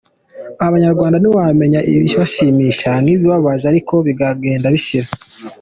[0.67, 5.07] Abanyarwanda ntiwamenya ikibashimishije n’ikibabaje, ariko bizagenda bishira.